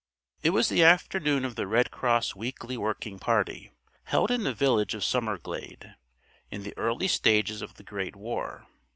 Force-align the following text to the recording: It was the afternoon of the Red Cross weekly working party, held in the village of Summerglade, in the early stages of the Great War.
It 0.41 0.49
was 0.49 0.67
the 0.69 0.83
afternoon 0.83 1.45
of 1.45 1.53
the 1.53 1.67
Red 1.67 1.91
Cross 1.91 2.33
weekly 2.35 2.75
working 2.75 3.19
party, 3.19 3.71
held 4.05 4.31
in 4.31 4.41
the 4.45 4.51
village 4.55 4.95
of 4.95 5.03
Summerglade, 5.03 5.93
in 6.49 6.63
the 6.63 6.75
early 6.75 7.07
stages 7.07 7.61
of 7.61 7.75
the 7.75 7.83
Great 7.83 8.15
War. 8.15 8.65